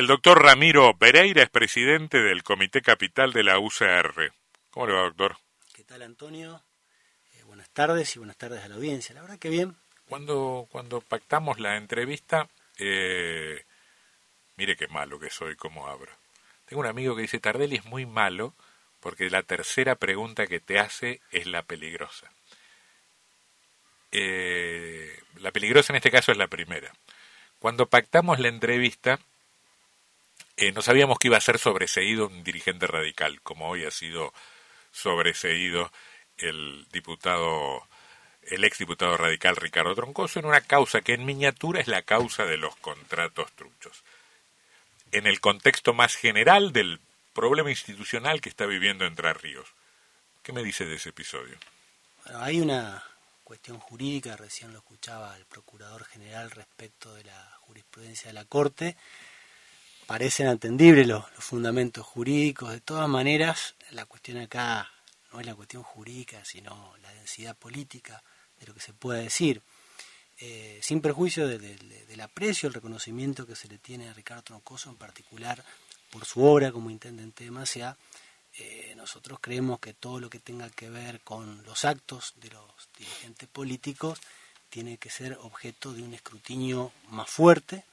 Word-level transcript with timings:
El 0.00 0.06
doctor 0.06 0.42
Ramiro 0.42 0.96
Pereira 0.96 1.42
es 1.42 1.50
presidente 1.50 2.22
del 2.22 2.42
Comité 2.42 2.80
Capital 2.80 3.34
de 3.34 3.44
la 3.44 3.58
UCR. 3.58 4.32
¿Cómo 4.70 4.86
le 4.86 4.94
va, 4.94 5.02
doctor? 5.02 5.36
¿Qué 5.74 5.84
tal, 5.84 6.00
Antonio? 6.00 6.64
Eh, 7.34 7.42
buenas 7.44 7.68
tardes 7.68 8.16
y 8.16 8.18
buenas 8.18 8.38
tardes 8.38 8.64
a 8.64 8.68
la 8.68 8.76
audiencia. 8.76 9.14
La 9.14 9.20
verdad 9.20 9.38
que 9.38 9.50
bien. 9.50 9.76
Cuando, 10.08 10.66
cuando 10.72 11.02
pactamos 11.02 11.60
la 11.60 11.76
entrevista, 11.76 12.48
eh, 12.78 13.62
mire 14.56 14.74
qué 14.74 14.88
malo 14.88 15.20
que 15.20 15.28
soy, 15.28 15.54
cómo 15.54 15.86
abro. 15.86 16.12
Tengo 16.64 16.80
un 16.80 16.88
amigo 16.88 17.14
que 17.14 17.20
dice, 17.20 17.38
Tardelli 17.38 17.76
es 17.76 17.84
muy 17.84 18.06
malo 18.06 18.54
porque 19.00 19.28
la 19.28 19.42
tercera 19.42 19.96
pregunta 19.96 20.46
que 20.46 20.60
te 20.60 20.78
hace 20.78 21.20
es 21.30 21.46
la 21.46 21.62
peligrosa. 21.62 22.32
Eh, 24.12 25.20
la 25.40 25.50
peligrosa 25.50 25.92
en 25.92 25.98
este 25.98 26.10
caso 26.10 26.32
es 26.32 26.38
la 26.38 26.48
primera. 26.48 26.90
Cuando 27.58 27.90
pactamos 27.90 28.40
la 28.40 28.48
entrevista, 28.48 29.20
eh, 30.60 30.72
no 30.72 30.82
sabíamos 30.82 31.18
que 31.18 31.28
iba 31.28 31.38
a 31.38 31.40
ser 31.40 31.58
sobreseído 31.58 32.26
un 32.26 32.44
dirigente 32.44 32.86
radical, 32.86 33.40
como 33.40 33.70
hoy 33.70 33.86
ha 33.86 33.90
sido 33.90 34.34
sobreseído 34.92 35.90
el 36.36 36.86
diputado, 36.92 37.88
el 38.42 38.64
exdiputado 38.64 39.16
radical 39.16 39.56
Ricardo 39.56 39.94
Troncoso, 39.94 40.38
en 40.38 40.44
una 40.44 40.60
causa 40.60 41.00
que 41.00 41.14
en 41.14 41.24
miniatura 41.24 41.80
es 41.80 41.88
la 41.88 42.02
causa 42.02 42.44
de 42.44 42.58
los 42.58 42.76
contratos 42.76 43.50
truchos. 43.52 44.04
En 45.12 45.26
el 45.26 45.40
contexto 45.40 45.94
más 45.94 46.14
general 46.14 46.72
del 46.72 47.00
problema 47.32 47.70
institucional 47.70 48.42
que 48.42 48.50
está 48.50 48.66
viviendo 48.66 49.06
Entre 49.06 49.32
Ríos. 49.32 49.66
¿Qué 50.42 50.52
me 50.52 50.62
dice 50.62 50.84
de 50.84 50.96
ese 50.96 51.08
episodio? 51.08 51.56
Bueno, 52.24 52.40
hay 52.42 52.60
una 52.60 53.02
cuestión 53.44 53.78
jurídica, 53.78 54.36
recién 54.36 54.72
lo 54.72 54.78
escuchaba 54.80 55.34
el 55.38 55.46
Procurador 55.46 56.04
General 56.04 56.50
respecto 56.50 57.14
de 57.14 57.24
la 57.24 57.56
jurisprudencia 57.60 58.26
de 58.28 58.34
la 58.34 58.44
Corte, 58.44 58.96
parecen 60.10 60.48
atendibles 60.48 61.06
los, 61.06 61.24
fundamentos 61.38 62.04
jurídicos. 62.04 62.72
De 62.72 62.80
todas 62.80 63.08
maneras, 63.08 63.76
la 63.92 64.06
cuestión 64.06 64.38
acá 64.38 64.90
no 65.32 65.38
es 65.38 65.46
la 65.46 65.54
cuestión 65.54 65.84
jurídica, 65.84 66.44
sino 66.44 66.94
la 67.00 67.12
densidad 67.12 67.56
política 67.56 68.20
de 68.58 68.66
lo 68.66 68.74
que 68.74 68.80
se 68.80 68.92
pueda 68.92 69.20
decir. 69.20 69.62
Eh, 70.40 70.80
sin 70.82 71.00
perjuicio 71.00 71.46
del 71.46 72.20
aprecio, 72.20 72.66
el 72.66 72.74
reconocimiento 72.74 73.46
que 73.46 73.54
se 73.54 73.68
le 73.68 73.78
tiene 73.78 74.08
a 74.08 74.12
Ricardo 74.12 74.42
Troncoso, 74.42 74.90
en 74.90 74.96
particular 74.96 75.64
por 76.10 76.24
su 76.24 76.42
obra 76.42 76.72
como 76.72 76.90
intendente 76.90 77.44
de 77.44 77.52
Maciá, 77.52 77.96
eh, 78.58 78.94
nosotros 78.96 79.38
creemos 79.40 79.78
que 79.78 79.94
todo 79.94 80.18
lo 80.18 80.28
que 80.28 80.40
tenga 80.40 80.68
que 80.70 80.90
ver 80.90 81.20
con 81.20 81.62
los 81.62 81.84
actos 81.84 82.34
de 82.40 82.50
los 82.50 82.88
dirigentes 82.98 83.48
políticos 83.48 84.18
tiene 84.70 84.98
que 84.98 85.08
ser 85.08 85.38
objeto 85.40 85.92
de 85.92 86.02
un 86.02 86.14
escrutinio 86.14 86.90
más 87.10 87.30
fuerte, 87.30 87.84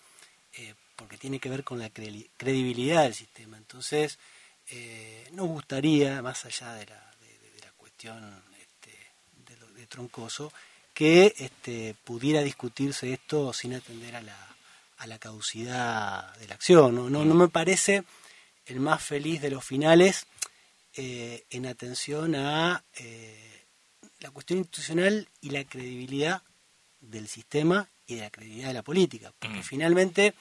eh, 0.53 0.73
porque 0.97 1.17
tiene 1.17 1.39
que 1.39 1.49
ver 1.49 1.63
con 1.63 1.79
la 1.79 1.89
credibilidad 1.89 3.03
del 3.03 3.13
sistema. 3.13 3.55
Entonces, 3.57 4.19
eh, 4.69 5.29
nos 5.31 5.47
gustaría, 5.47 6.21
más 6.21 6.43
allá 6.45 6.73
de 6.73 6.87
la, 6.87 7.15
de, 7.21 7.61
la 7.63 7.71
cuestión 7.77 8.43
este, 8.59 8.97
de, 9.45 9.79
de, 9.79 9.87
Troncoso, 9.87 10.51
que 10.93 11.33
este, 11.37 11.95
pudiera 12.03 12.41
discutirse 12.41 13.13
esto 13.13 13.53
sin 13.53 13.75
atender 13.75 14.15
a 14.15 14.21
la, 14.21 14.55
a 14.97 15.07
la 15.07 15.19
caducidad 15.19 16.35
de 16.37 16.47
la 16.47 16.55
acción. 16.55 16.95
No, 16.95 17.09
no, 17.09 17.23
no 17.23 17.33
me 17.35 17.47
parece 17.47 18.03
el 18.65 18.79
más 18.79 19.01
feliz 19.01 19.41
de 19.41 19.51
los 19.51 19.63
finales 19.63 20.25
eh, 20.95 21.45
en 21.51 21.67
atención 21.67 22.35
a 22.35 22.83
eh, 22.95 23.65
la 24.19 24.31
cuestión 24.31 24.59
institucional 24.59 25.29
y 25.41 25.51
la 25.51 25.63
credibilidad 25.63 26.41
del 26.99 27.27
sistema 27.27 27.87
y 28.07 28.15
de 28.15 28.21
la 28.21 28.29
credibilidad 28.31 28.69
de 28.69 28.73
la 28.73 28.83
política. 28.83 29.31
Porque 29.37 29.61
finalmente 29.61 30.33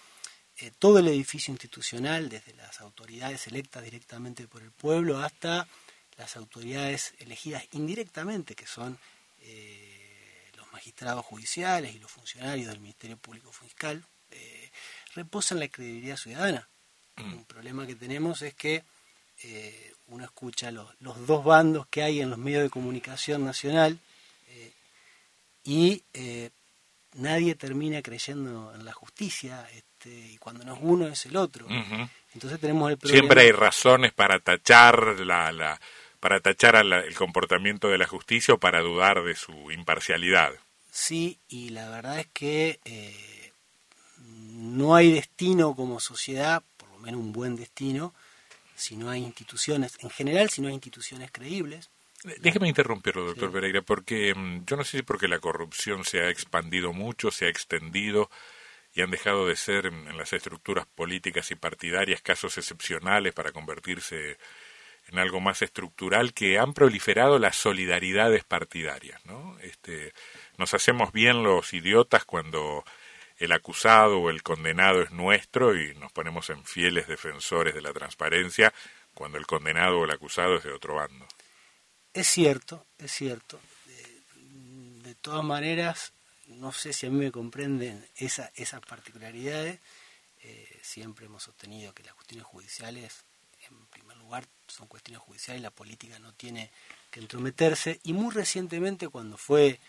eh, 0.59 0.73
todo 0.79 0.99
el 0.99 1.09
edificio 1.09 1.53
institucional, 1.53 2.31
desde 2.31 2.55
las 2.55 2.81
autoridades 2.81 3.47
electas 3.47 3.85
directamente 3.85 4.49
por 4.49 4.63
el 4.63 4.71
pueblo 4.71 5.19
hasta 5.19 5.69
las 6.17 6.35
autoridades 6.37 7.13
elegidas 7.19 7.65
indirectamente, 7.73 8.55
que 8.55 8.67
son 8.67 8.99
eh, 9.41 10.51
los 10.57 10.73
magistrados 10.73 11.27
judiciales 11.27 11.95
y 11.95 11.99
los 11.99 12.11
funcionarios 12.11 12.69
del 12.69 12.81
Ministerio 12.81 13.19
Público 13.19 13.53
Fiscal, 13.53 14.03
eh, 14.31 14.71
reposa 15.15 15.55
en 15.55 15.61
la 15.61 15.69
credibilidad 15.69 16.17
ciudadana. 16.17 16.67
Mm. 17.17 17.35
Un 17.35 17.45
problema 17.45 17.87
que 17.87 17.95
tenemos 17.95 18.41
es 18.41 18.55
que 18.55 18.85
uno 20.07 20.25
escucha 20.25 20.71
los, 20.71 20.89
los, 21.01 21.27
dos 21.27 21.45
bandos 21.45 21.87
que 21.89 22.03
hay 22.03 22.21
en 22.21 22.31
los 22.31 22.39
medios 22.39 22.63
de 22.63 22.71
comunicación 22.71 23.45
nacional 23.45 23.99
y 25.63 26.03
nadie 27.13 27.55
termina 27.55 28.01
creyendo 28.01 28.75
en 28.75 28.87
la 28.87 28.95
justicia 28.95 29.69
este, 30.07 30.33
y 30.33 30.37
cuando 30.39 30.65
no 30.65 30.75
es 30.75 30.81
uno 30.83 31.09
es 31.09 31.27
el 31.27 31.37
otro. 31.37 31.67
Entonces 32.35 32.61
tenemos 32.61 32.91
el 32.91 32.99
problema. 32.99 33.21
Siempre 33.21 33.43
hay 33.43 33.53
razones 33.53 34.13
para 34.13 34.39
tachar 34.41 35.21
la, 35.21 35.53
la 35.53 35.81
para 36.21 36.41
tachar 36.41 36.77
el 36.77 37.15
comportamiento 37.15 37.89
de 37.89 37.99
la 37.99 38.07
justicia 38.07 38.55
o 38.55 38.59
para 38.59 38.81
dudar 38.81 39.23
de 39.23 39.35
su 39.35 39.71
imparcialidad. 39.71 40.53
Sí, 40.91 41.39
y 41.49 41.71
la 41.71 41.91
verdad 41.91 42.21
es 42.21 42.27
que 42.33 42.81
eh, 42.85 43.53
no 44.19 44.95
hay 44.95 45.13
destino 45.13 45.75
como 45.75 46.01
sociedad, 46.01 46.63
por 46.77 46.89
lo 46.91 46.99
menos 46.99 47.21
un 47.21 47.33
buen 47.33 47.55
destino, 47.55 48.15
si 48.75 48.97
no 48.97 49.11
hay 49.11 49.23
instituciones, 49.23 49.99
en 50.01 50.11
general, 50.11 50.49
si 50.51 50.63
no 50.63 50.69
hay 50.69 50.75
instituciones 50.75 51.31
creíbles, 51.31 51.91
Déjeme 52.41 52.67
interrumpirlo, 52.67 53.25
doctor 53.25 53.53
Pereira, 53.53 53.83
porque 53.83 54.35
mm, 54.35 54.65
yo 54.65 54.77
no 54.77 54.83
sé 54.83 54.99
si 54.99 55.03
porque 55.05 55.29
la 55.29 55.39
corrupción 55.39 56.05
se 56.05 56.23
ha 56.23 56.31
expandido 56.31 56.93
mucho, 56.93 57.31
se 57.31 57.45
ha 57.45 57.49
extendido 57.49 58.31
y 58.97 59.03
han 59.03 59.11
dejado 59.11 59.47
de 59.47 59.55
ser 59.55 59.87
en 59.87 60.17
las 60.17 60.33
estructuras 60.33 60.87
políticas 60.87 61.51
y 61.53 61.55
partidarias 61.55 62.23
casos 62.23 62.59
excepcionales 62.59 63.35
para 63.35 63.53
convertirse 63.53 64.39
en 65.09 65.19
algo 65.19 65.39
más 65.41 65.63
estructural 65.63 66.33
que 66.33 66.59
han 66.59 66.75
proliferado 66.75 67.39
las 67.39 67.57
solidaridades 67.57 68.43
partidarias, 68.43 69.25
¿no? 69.25 69.57
Este, 69.61 70.13
nos 70.59 70.75
hacemos 70.75 71.13
bien 71.13 71.45
los 71.45 71.73
idiotas 71.75 72.25
cuando 72.25 72.85
el 73.37 73.53
acusado 73.53 74.19
o 74.19 74.31
el 74.31 74.43
condenado 74.43 75.03
es 75.03 75.11
nuestro 75.11 75.77
y 75.77 75.95
nos 75.97 76.11
ponemos 76.13 76.51
en 76.51 76.65
fieles 76.65 77.07
defensores 77.07 77.75
de 77.75 77.83
la 77.83 77.93
transparencia 77.93 78.73
cuando 79.15 79.39
el 79.39 79.47
condenado 79.47 80.01
o 80.01 80.05
el 80.05 80.11
acusado 80.11 80.57
es 80.57 80.65
de 80.65 80.73
otro 80.73 80.95
bando. 80.95 81.27
Es 82.13 82.29
cierto, 82.29 82.87
es 82.99 83.13
cierto. 83.13 83.61
De, 83.85 85.15
todas 85.21 85.45
maneras, 85.45 86.13
no 86.47 86.73
sé 86.73 86.93
si 86.93 87.07
a 87.07 87.11
mí 87.11 87.17
me 87.17 87.33
comprenden 87.33 88.07
esa, 88.17 88.51
esas 88.55 88.81
particularidades. 88.81 89.81
Eh, 90.43 90.81
siempre 90.83 91.27
hemos 91.27 91.43
sostenido 91.43 91.93
que 91.93 92.05
las 92.05 92.15
cuestiones 92.15 92.47
judiciales, 92.47 93.25
en 93.69 93.87
primer 93.87 94.17
lugar, 94.17 94.47
son 94.69 94.87
cuestiones 94.87 95.23
judiciales, 95.23 95.63
la 95.63 95.71
política 95.71 96.19
no 96.19 96.33
tiene 96.35 96.71
que 97.11 97.21
entrometerse. 97.21 98.01
Y 98.05 98.13
muy 98.13 98.33
recientemente, 98.33 99.09
cuando 99.09 99.37
fue 99.37 99.81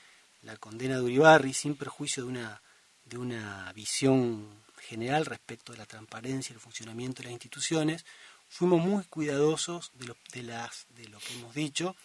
la 0.41 0.57
condena 0.57 0.95
de 0.95 1.03
Uribarri, 1.03 1.53
sin 1.53 1.75
perjuicio 1.75 2.23
de 2.23 2.29
una, 2.29 2.61
de 3.05 3.17
una 3.17 3.71
visión 3.73 4.63
general 4.79 5.25
respecto 5.25 5.71
de 5.71 5.79
la 5.79 5.85
transparencia 5.85 6.53
y 6.53 6.55
el 6.55 6.61
funcionamiento 6.61 7.21
de 7.21 7.25
las 7.25 7.33
instituciones, 7.33 8.05
fuimos 8.47 8.81
muy 8.81 9.03
cuidadosos 9.05 9.91
de 9.95 10.07
lo, 10.07 10.17
de 10.31 10.43
las, 10.43 10.85
de 10.89 11.07
lo 11.09 11.19
que 11.19 11.33
hemos 11.33 11.53
dicho 11.53 11.95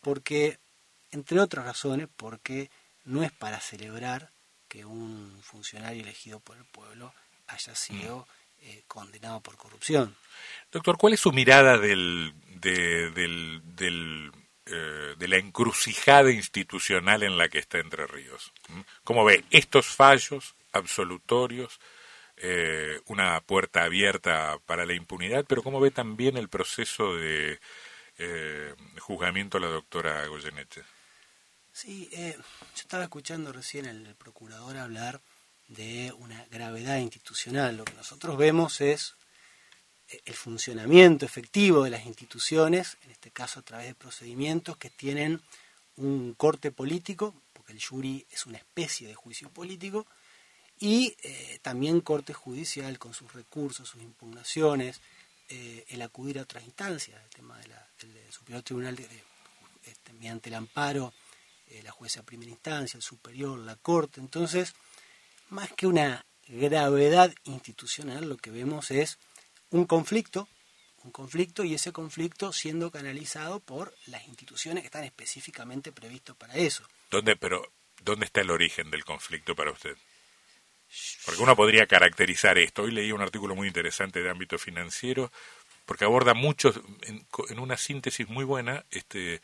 porque, 0.00 0.58
entre 1.10 1.40
otras 1.40 1.64
razones, 1.64 2.08
porque 2.16 2.70
no 3.10 3.22
es 3.22 3.32
para 3.32 3.60
celebrar 3.60 4.30
que 4.68 4.84
un 4.84 5.38
funcionario 5.42 6.02
elegido 6.02 6.40
por 6.40 6.56
el 6.56 6.64
pueblo 6.64 7.12
haya 7.48 7.74
sido 7.74 8.26
eh, 8.60 8.84
condenado 8.86 9.40
por 9.40 9.56
corrupción. 9.56 10.16
Doctor, 10.70 10.96
¿cuál 10.96 11.14
es 11.14 11.20
su 11.20 11.32
mirada 11.32 11.76
del, 11.78 12.32
de, 12.60 13.10
del, 13.10 13.60
del 13.64 14.32
eh, 14.66 15.16
de 15.18 15.28
la 15.28 15.38
encrucijada 15.38 16.30
institucional 16.30 17.24
en 17.24 17.36
la 17.36 17.48
que 17.48 17.58
está 17.58 17.78
Entre 17.78 18.06
Ríos? 18.06 18.52
¿Mm? 18.68 18.80
¿Cómo 19.02 19.24
ve 19.24 19.44
estos 19.50 19.86
fallos 19.86 20.54
absolutorios? 20.72 21.80
Eh, 22.36 23.00
una 23.06 23.40
puerta 23.40 23.82
abierta 23.82 24.58
para 24.64 24.86
la 24.86 24.94
impunidad, 24.94 25.44
pero 25.46 25.62
cómo 25.62 25.78
ve 25.78 25.90
también 25.90 26.38
el 26.38 26.48
proceso 26.48 27.14
de 27.16 27.58
eh, 28.18 28.74
juzgamiento 28.98 29.58
a 29.58 29.60
la 29.60 29.66
doctora 29.66 30.26
Goyeneche. 30.26 30.82
Sí, 31.82 32.10
eh, 32.12 32.36
yo 32.36 32.82
estaba 32.82 33.04
escuchando 33.04 33.54
recién 33.54 33.86
al 33.86 34.14
procurador 34.16 34.76
hablar 34.76 35.22
de 35.68 36.12
una 36.18 36.44
gravedad 36.50 36.98
institucional. 36.98 37.78
Lo 37.78 37.86
que 37.86 37.94
nosotros 37.94 38.36
vemos 38.36 38.82
es 38.82 39.14
eh, 40.08 40.20
el 40.26 40.34
funcionamiento 40.34 41.24
efectivo 41.24 41.82
de 41.84 41.88
las 41.88 42.04
instituciones, 42.04 42.98
en 43.02 43.12
este 43.12 43.30
caso 43.30 43.60
a 43.60 43.62
través 43.62 43.86
de 43.86 43.94
procedimientos 43.94 44.76
que 44.76 44.90
tienen 44.90 45.40
un 45.96 46.34
corte 46.34 46.70
político, 46.70 47.34
porque 47.54 47.72
el 47.72 47.82
jury 47.82 48.26
es 48.30 48.44
una 48.44 48.58
especie 48.58 49.08
de 49.08 49.14
juicio 49.14 49.48
político, 49.48 50.06
y 50.78 51.16
eh, 51.22 51.60
también 51.62 52.02
corte 52.02 52.34
judicial 52.34 52.98
con 52.98 53.14
sus 53.14 53.32
recursos, 53.32 53.88
sus 53.88 54.02
impugnaciones, 54.02 55.00
eh, 55.48 55.86
el 55.88 56.02
acudir 56.02 56.40
a 56.40 56.42
otras 56.42 56.62
instancias, 56.62 57.18
el 57.24 57.30
tema 57.30 57.56
del 57.56 57.72
Superior 58.30 58.62
Tribunal, 58.62 58.96
de, 58.96 59.08
este, 59.86 60.12
mediante 60.12 60.50
el 60.50 60.56
amparo, 60.56 61.14
eh, 61.70 61.82
la 61.82 61.92
jueza 61.92 62.20
de 62.20 62.26
primera 62.26 62.50
instancia, 62.50 62.96
el 62.96 63.02
superior, 63.02 63.58
la 63.58 63.76
corte. 63.76 64.20
Entonces, 64.20 64.74
más 65.48 65.72
que 65.72 65.86
una 65.86 66.26
gravedad 66.48 67.32
institucional 67.44 68.28
lo 68.28 68.36
que 68.36 68.50
vemos 68.50 68.90
es 68.90 69.18
un 69.70 69.86
conflicto, 69.86 70.48
un 71.04 71.12
conflicto 71.12 71.62
y 71.64 71.74
ese 71.74 71.92
conflicto 71.92 72.52
siendo 72.52 72.90
canalizado 72.90 73.60
por 73.60 73.94
las 74.06 74.26
instituciones 74.26 74.82
que 74.82 74.86
están 74.86 75.04
específicamente 75.04 75.92
previstos 75.92 76.36
para 76.36 76.54
eso. 76.54 76.84
¿Dónde, 77.10 77.36
pero, 77.36 77.72
¿Dónde 78.02 78.26
está 78.26 78.40
el 78.40 78.50
origen 78.50 78.90
del 78.90 79.04
conflicto 79.04 79.54
para 79.54 79.70
usted? 79.70 79.96
Porque 81.24 81.40
uno 81.40 81.54
podría 81.54 81.86
caracterizar 81.86 82.58
esto. 82.58 82.82
Hoy 82.82 82.90
leí 82.90 83.12
un 83.12 83.22
artículo 83.22 83.54
muy 83.54 83.68
interesante 83.68 84.20
de 84.20 84.30
ámbito 84.30 84.58
financiero 84.58 85.30
porque 85.86 86.04
aborda 86.04 86.34
mucho, 86.34 86.72
en, 87.02 87.26
en 87.48 87.58
una 87.58 87.76
síntesis 87.76 88.28
muy 88.28 88.44
buena, 88.44 88.84
este, 88.90 89.40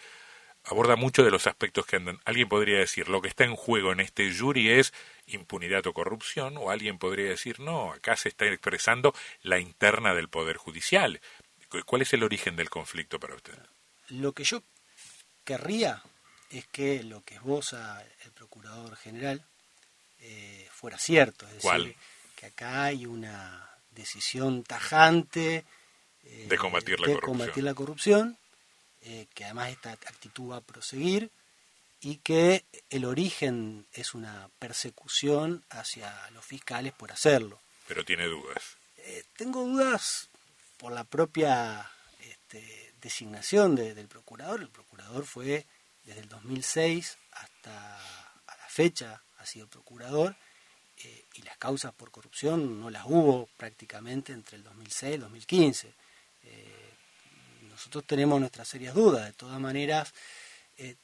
aborda 0.66 0.96
mucho 0.96 1.24
de 1.24 1.30
los 1.30 1.46
aspectos 1.46 1.86
que 1.86 1.96
andan. 1.96 2.20
Alguien 2.24 2.48
podría 2.48 2.78
decir, 2.78 3.08
lo 3.08 3.22
que 3.22 3.28
está 3.28 3.44
en 3.44 3.56
juego 3.56 3.92
en 3.92 4.00
este 4.00 4.32
jury 4.32 4.70
es 4.70 4.92
impunidad 5.26 5.86
o 5.86 5.92
corrupción, 5.92 6.56
o 6.56 6.70
alguien 6.70 6.98
podría 6.98 7.28
decir, 7.28 7.60
no, 7.60 7.92
acá 7.92 8.16
se 8.16 8.28
está 8.28 8.46
expresando 8.46 9.14
la 9.42 9.58
interna 9.58 10.14
del 10.14 10.28
Poder 10.28 10.56
Judicial. 10.56 11.20
¿Cuál 11.84 12.02
es 12.02 12.12
el 12.12 12.22
origen 12.22 12.56
del 12.56 12.70
conflicto 12.70 13.18
para 13.18 13.34
usted? 13.34 13.54
Lo 14.08 14.32
que 14.32 14.44
yo 14.44 14.62
querría 15.44 16.02
es 16.50 16.66
que 16.66 17.02
lo 17.02 17.22
que 17.22 17.36
esboza 17.36 18.04
el 18.24 18.32
Procurador 18.32 18.96
General 18.96 19.44
eh, 20.20 20.68
fuera 20.72 20.98
cierto. 20.98 21.46
Es 21.48 21.62
decir, 21.62 21.96
que 22.34 22.46
acá 22.46 22.84
hay 22.84 23.06
una 23.06 23.68
decisión 23.90 24.62
tajante 24.62 25.64
eh, 26.24 26.46
de 26.48 26.58
combatir 26.58 27.00
la 27.00 27.06
de 27.06 27.14
corrupción. 27.14 27.38
Combatir 27.38 27.64
la 27.64 27.74
corrupción 27.74 28.38
eh, 29.08 29.28
que 29.32 29.44
además 29.44 29.70
esta 29.70 29.92
actitud 29.92 30.50
va 30.50 30.56
a 30.56 30.60
proseguir 30.60 31.30
y 32.00 32.16
que 32.16 32.64
el 32.90 33.04
origen 33.04 33.86
es 33.92 34.14
una 34.14 34.50
persecución 34.58 35.64
hacia 35.70 36.28
los 36.30 36.44
fiscales 36.44 36.92
por 36.92 37.12
hacerlo. 37.12 37.60
Pero 37.86 38.04
tiene 38.04 38.26
dudas. 38.26 38.78
Eh, 38.96 39.22
tengo 39.36 39.62
dudas 39.64 40.28
por 40.76 40.90
la 40.90 41.04
propia 41.04 41.88
este, 42.18 42.94
designación 43.00 43.76
del 43.76 44.08
procurador. 44.08 44.60
El 44.60 44.70
procurador 44.70 45.24
fue 45.24 45.66
desde 46.02 46.22
el 46.22 46.28
2006 46.28 47.16
hasta 47.30 47.98
a 47.98 48.56
la 48.56 48.68
fecha 48.68 49.22
ha 49.38 49.46
sido 49.46 49.68
procurador 49.68 50.34
eh, 50.96 51.26
y 51.34 51.42
las 51.42 51.56
causas 51.58 51.92
por 51.92 52.10
corrupción 52.10 52.80
no 52.80 52.90
las 52.90 53.04
hubo 53.06 53.48
prácticamente 53.56 54.32
entre 54.32 54.56
el 54.56 54.64
2006 54.64 55.10
y 55.12 55.14
el 55.14 55.20
2015 55.20 55.94
nosotros 57.76 58.04
tenemos 58.06 58.40
nuestras 58.40 58.66
serias 58.66 58.94
dudas. 58.94 59.26
De 59.26 59.34
todas 59.34 59.60
maneras, 59.60 60.14
eh, 60.78 60.96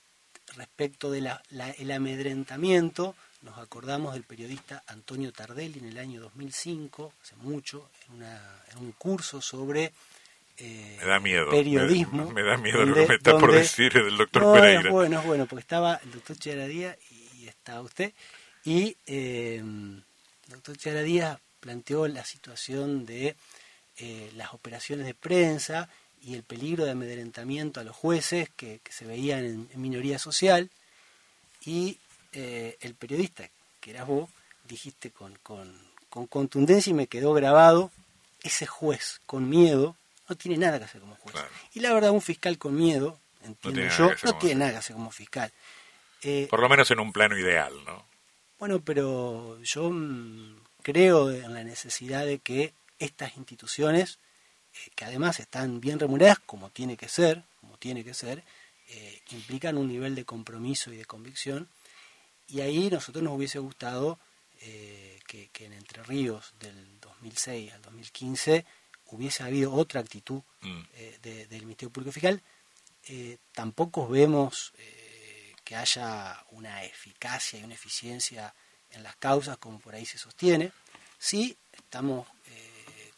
respecto 0.57 1.11
del 1.11 1.31
de 1.51 1.95
amedrentamiento, 1.95 3.15
nos 3.43 3.59
acordamos 3.59 4.15
del 4.15 4.23
periodista 4.23 4.83
Antonio 4.87 5.35
Tardelli 5.35 5.81
en 5.81 5.89
el 5.89 5.99
año 5.99 6.23
2005, 6.23 7.13
hace 7.21 7.37
mucho, 7.37 7.91
en, 8.09 8.79
un 8.79 8.93
curso 8.93 9.43
sobre 9.43 9.93
eh, 10.57 10.97
me 10.99 11.07
da 11.07 11.21
miedo, 11.21 11.51
periodismo. 11.51 12.31
Me, 12.31 12.43
da 12.43 12.57
miedo 12.57 12.87
lo 12.87 12.95
que 12.95 13.07
me 13.07 13.15
está 13.17 13.37
por 13.37 13.53
decir 13.53 13.93
del 13.93 14.17
doctor 14.17 14.55
Pereira. 14.55 14.81
Es 14.81 14.91
bueno, 14.91 15.21
es 15.21 15.27
bueno, 15.27 15.45
porque 15.45 15.61
estaba 15.61 16.01
el 16.03 16.11
doctor 16.11 16.39
Charadía 16.39 16.97
y, 17.11 17.49
estaba 17.49 17.83
usted, 17.83 18.15
y 18.65 18.97
eh, 19.05 19.57
el 19.59 20.05
doctor 20.49 20.79
Charadía 20.79 21.39
planteó 21.61 22.09
la 22.09 22.25
situación 22.25 23.05
de 23.05 23.37
las 24.35 24.53
operaciones 24.53 25.07
de 25.07 25.15
prensa 25.15 25.89
y 26.23 26.35
el 26.35 26.43
peligro 26.43 26.85
de 26.85 26.93
amedrentamiento 26.93 27.81
a 27.81 27.85
los 27.85 27.97
jueces 27.97 28.49
que, 28.57 28.81
se 28.89 29.05
veían 29.05 29.45
en, 29.45 29.81
minoría 29.81 30.19
social 30.19 30.71
y 31.65 31.99
eh, 32.33 32.77
el 32.81 32.95
periodista, 32.95 33.49
que 33.81 33.91
eras 33.91 34.07
vos, 34.07 34.31
dijiste 34.65 35.11
con, 35.11 35.37
con, 35.43 35.73
contundencia 36.29 36.91
y 36.91 36.95
me 36.95 37.07
quedó 37.07 37.33
grabado, 37.33 37.91
ese 38.43 38.67
juez 38.67 39.21
con 39.27 39.49
miedo 39.49 39.97
no 40.29 40.37
tiene 40.37 40.59
nada 40.59 40.79
que 40.79 40.85
hacer 40.85 41.01
como 41.01 41.17
juez. 41.17 41.35
Y 41.75 41.81
la 41.81 41.93
verdad, 41.93 42.11
un 42.11 42.23
fiscal 42.23 42.59
con 42.59 42.77
miedo, 42.77 43.19
entiendo 43.43 43.83
yo, 43.97 44.11
no 44.23 44.39
tiene 44.39 44.57
nada 44.57 44.73
que 44.73 44.79
hacer 44.79 44.95
como 44.95 45.11
fiscal. 45.11 45.51
Eh, 46.23 46.47
Por 46.49 46.61
lo 46.61 46.69
menos 46.69 46.91
en 46.91 47.01
un 47.01 47.13
plano 47.13 47.37
ideal, 47.37 47.73
¿no? 47.85 48.07
Bueno, 48.59 48.81
pero 48.81 49.61
yo 49.63 49.91
mm, 49.91 50.57
creo 50.83 51.33
en 51.33 51.53
la 51.53 51.65
necesidad 51.65 52.25
de 52.25 52.39
que 52.39 52.73
estas 53.01 53.37
instituciones 53.37 54.19
que 54.95 55.05
además 55.05 55.41
están 55.41 55.81
bien 55.81 55.99
remuneradas, 55.99 56.39
como 56.41 56.71
tiene 56.71 56.97
que 56.97 57.09
ser, 57.09 57.45
como 57.61 57.77
tiene 57.79 58.05
que 58.05 58.15
ser, 58.15 58.43
eh, 58.89 59.21
implican 59.31 59.79
un 59.79 59.89
nivel 59.89 60.15
de 60.15 60.25
compromiso 60.25 60.93
y 60.93 60.97
de 60.97 61.05
convicción. 61.05 61.69
Y 62.49 62.61
ahí 62.61 62.91
nosotros 62.91 63.23
nos 63.23 63.35
hubiese 63.35 63.59
gustado 63.59 64.19
eh, 64.61 65.21
que, 65.27 65.51
en 65.61 65.73
Entre 65.73 66.03
Ríos 66.03 66.53
del 66.61 67.01
2006 67.01 67.73
al 67.73 67.83
2015 67.83 68.65
hubiese 69.07 69.43
habido 69.43 69.73
otra 69.75 70.01
actitud 70.01 70.43
mm. 70.63 70.81
del 71.23 71.63
Ministerio 71.63 71.93
Público 71.93 72.13
Fiscal. 72.13 72.43
tampoco 73.53 74.09
vemos 74.09 74.73
que 75.65 75.77
haya 75.77 76.43
una 76.51 76.83
eficacia 76.85 77.59
y 77.59 77.65
una 77.65 77.75
eficiencia 77.75 78.55
en 78.91 79.03
las 79.03 79.17
causas 79.17 79.59
como 79.59 79.79
por 79.81 79.95
ahí 79.95 80.07
se 80.07 80.17
sostiene. 80.17 80.73
Sí, 81.19 81.57
estamos 81.73 82.27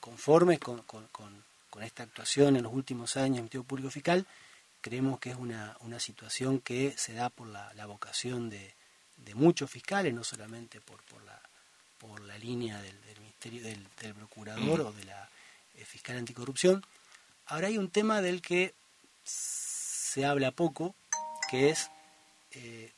conformes 0.04 0.58
con, 0.58 0.84
esta 1.82 2.02
actuación 2.02 2.56
en 2.56 2.62
los 2.62 2.74
últimos 2.74 3.16
años 3.16 3.36
del 3.36 3.42
Ministerio 3.44 3.64
Público 3.64 3.90
Fiscal, 3.90 4.26
creemos 4.82 5.18
que 5.18 5.30
es 5.30 5.36
una, 5.36 5.74
situación 5.98 6.60
que 6.60 6.94
se 6.98 7.14
da 7.14 7.30
por 7.30 7.46
la, 7.48 7.86
vocación 7.86 8.50
de, 8.50 8.74
muchos 9.32 9.70
fiscales, 9.70 10.12
no 10.12 10.22
solamente 10.22 10.82
por, 10.82 11.02
por, 11.04 11.22
la, 11.24 11.40
por 11.98 12.20
la 12.20 12.36
línea 12.36 12.82
del, 12.82 12.94
ministerio 13.18 13.62
del, 13.62 14.14
procurador 14.14 14.82
o 14.82 14.92
de 14.92 15.04
la 15.04 15.26
eh, 15.74 15.86
fiscal 15.86 16.18
anticorrupción. 16.18 16.84
Ahora 17.46 17.68
hay 17.68 17.78
un 17.78 17.88
tema 17.88 18.20
del 18.20 18.42
que 18.42 18.74
se 19.24 20.26
habla 20.26 20.50
poco, 20.50 20.94
que 21.50 21.70
es 21.70 21.90
eh, 22.50 22.92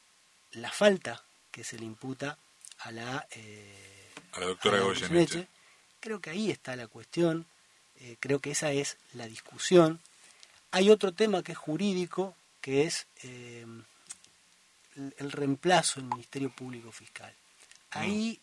la 0.54 0.72
falta 0.72 1.22
que 1.52 1.62
se 1.62 1.78
le 1.78 1.84
imputa 1.84 2.36
a 2.80 2.90
la, 2.90 3.28
eh, 3.30 4.10
a 4.32 4.40
la 4.40 4.46
doctora 4.46 4.80
Goyeneche 4.80 5.46
Creo 6.06 6.20
que 6.20 6.30
ahí 6.30 6.52
está 6.52 6.76
la 6.76 6.86
cuestión, 6.86 7.46
eh, 7.96 8.16
creo 8.20 8.38
que 8.38 8.52
esa 8.52 8.70
es 8.70 8.96
la 9.14 9.26
discusión. 9.26 9.98
Hay 10.70 10.88
otro 10.88 11.12
tema 11.12 11.42
que 11.42 11.50
es 11.50 11.58
jurídico, 11.58 12.36
que 12.60 12.84
es 12.84 13.08
eh, 13.24 13.66
el 14.94 15.32
reemplazo 15.32 15.98
del 15.98 16.08
Ministerio 16.08 16.48
Público 16.50 16.92
Fiscal. 16.92 17.34
Ahí... 17.90 18.40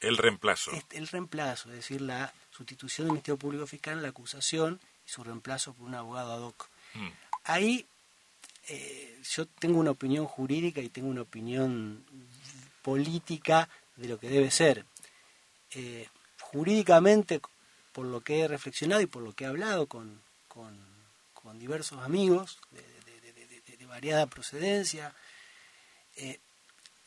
Mm. 0.00 0.06
El 0.06 0.16
reemplazo. 0.16 0.72
El 0.90 1.06
reemplazo, 1.06 1.68
es 1.68 1.76
decir, 1.76 2.00
la 2.00 2.34
sustitución 2.50 3.06
del 3.06 3.12
Ministerio 3.12 3.38
Público 3.38 3.68
Fiscal 3.68 3.94
en 3.94 4.02
la 4.02 4.08
acusación 4.08 4.80
y 5.06 5.10
su 5.10 5.22
reemplazo 5.22 5.74
por 5.74 5.86
un 5.86 5.94
abogado 5.94 6.32
ad 6.32 6.40
hoc. 6.40 6.68
Mm. 6.94 7.08
Ahí 7.44 7.86
eh, 8.66 9.20
yo 9.30 9.46
tengo 9.46 9.78
una 9.78 9.92
opinión 9.92 10.26
jurídica 10.26 10.80
y 10.80 10.88
tengo 10.88 11.06
una 11.06 11.22
opinión 11.22 12.04
política 12.82 13.68
de 13.94 14.08
lo 14.08 14.18
que 14.18 14.28
debe 14.28 14.50
ser 14.50 14.84
jurídicamente, 16.54 17.40
por 17.92 18.06
lo 18.06 18.20
que 18.20 18.40
he 18.40 18.48
reflexionado 18.48 19.02
y 19.02 19.06
por 19.06 19.22
lo 19.22 19.32
que 19.34 19.42
he 19.42 19.48
hablado 19.48 19.88
con, 19.88 20.22
con, 20.48 20.94
diversos 21.58 22.00
amigos 22.00 22.58
de, 22.70 23.86
variada 23.86 24.26
procedencia, 24.26 25.14
eh, 26.16 26.40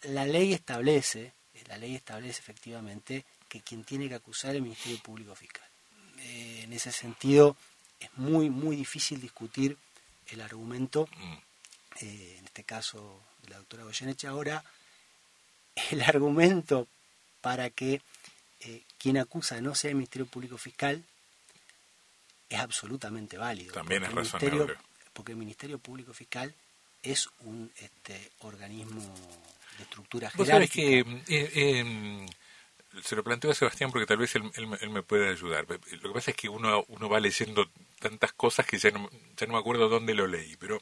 la 0.04 0.26
ley 0.26 0.54
establece, 0.54 1.34
eh, 1.54 1.64
la 1.68 1.78
ley 1.78 1.96
establece 1.96 2.40
efectivamente 2.40 3.26
que 3.50 3.60
quien 3.62 3.84
tiene 3.84 4.08
que 4.08 4.16
acusar 4.16 4.52
es 4.52 4.58
el 4.58 4.62
Ministerio 4.62 5.00
Público 5.00 5.36
Fiscal. 5.36 5.68
Eh, 6.20 6.62
en 6.64 6.72
ese 6.72 6.94
sentido, 6.94 7.58
es 8.00 8.10
muy, 8.16 8.50
muy 8.50 8.78
difícil 8.78 9.20
discutir 9.20 9.78
el 10.28 10.40
argumento, 10.40 11.10
mm. 11.18 12.06
en 12.06 12.46
este 12.46 12.64
caso 12.64 13.22
de 13.42 13.50
la 13.50 13.58
doctora 13.58 13.84
Goyeneche, 13.84 14.28
ahora 14.28 14.64
el 15.92 16.02
argumento 16.04 16.88
para 17.42 17.70
que 17.70 18.02
eh, 18.62 18.82
quien 18.98 19.18
acusa 19.18 19.62
no 19.62 19.76
sea 19.76 19.90
el 19.92 19.96
Ministerio 19.96 20.26
Público 20.26 20.58
Fiscal 20.58 21.04
es 22.50 22.60
absolutamente 22.60 23.38
válido. 23.38 23.74
También 23.74 24.04
es 24.04 24.14
razonable. 24.14 24.76
Porque 25.14 25.32
el 25.32 25.38
Ministerio 25.38 25.80
Público 25.80 26.14
Fiscal 26.14 26.54
es 27.02 27.28
un 27.42 27.72
este, 27.78 28.32
organismo 28.40 29.02
de 29.78 29.84
estructura 29.84 30.30
jerárquica. 30.30 30.74
que 30.74 31.00
eh, 31.28 31.80
em, 31.80 32.28
se 33.04 33.16
lo 33.16 33.24
planteo 33.24 33.52
a 33.52 33.56
Sebastián 33.56 33.92
porque 33.92 34.06
tal 34.06 34.18
vez 34.18 34.36
él, 34.36 34.44
me 34.68 35.04
puede 35.04 35.30
ayudar. 35.30 35.66
Lo 35.68 35.80
que 35.80 36.14
pasa 36.14 36.32
es 36.32 36.38
que 36.38 36.50
uno, 36.50 36.86
uno 36.88 37.10
va 37.10 37.20
leyendo 37.20 37.70
tantas 38.00 38.34
cosas 38.34 38.66
que 38.66 38.78
ya 38.78 38.92
no, 38.92 39.10
ya 39.36 39.48
no 39.48 39.54
me 39.54 39.60
acuerdo 39.60 39.90
dónde 39.90 40.14
lo 40.14 40.28
leí, 40.28 40.56
pero 40.58 40.80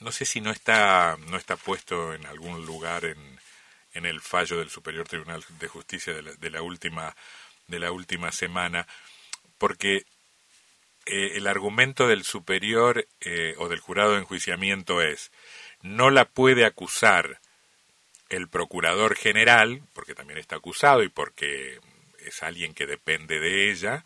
no 0.00 0.12
sé 0.12 0.24
si 0.24 0.40
no 0.40 0.50
está, 0.50 1.16
no 1.28 1.36
está 1.36 1.56
puesto 1.56 2.14
en 2.14 2.26
algún 2.26 2.64
lugar 2.64 3.04
en, 3.04 3.38
en 3.92 4.06
el 4.06 4.20
fallo 4.20 4.58
del 4.58 4.70
Superior 4.70 5.06
Tribunal 5.08 5.44
de 5.58 5.68
Justicia 5.68 6.14
de 6.14 6.50
la, 6.50 6.62
última 6.62 7.16
de 7.66 7.78
la 7.78 7.92
última 7.92 8.32
semana, 8.32 8.86
porque 9.58 10.04
eh, 11.06 11.32
el 11.34 11.46
argumento 11.46 12.06
del 12.06 12.24
superior 12.24 13.06
eh, 13.20 13.54
o 13.58 13.68
del 13.68 13.80
jurado 13.80 14.12
de 14.12 14.18
enjuiciamiento 14.18 15.02
es 15.02 15.30
no 15.82 16.10
la 16.10 16.26
puede 16.26 16.64
acusar 16.64 17.40
el 18.28 18.48
procurador 18.48 19.16
general, 19.16 19.82
porque 19.92 20.14
también 20.14 20.38
está 20.38 20.56
acusado 20.56 21.02
y 21.02 21.08
porque 21.08 21.80
es 22.18 22.42
alguien 22.42 22.74
que 22.74 22.86
depende 22.86 23.40
de 23.40 23.70
ella, 23.70 24.04